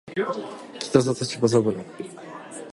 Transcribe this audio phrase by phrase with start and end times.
[0.15, 0.23] 北
[1.03, 1.75] 里柴三郎